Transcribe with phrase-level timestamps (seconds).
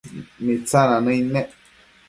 [0.43, 1.49] Mitsina nëid nec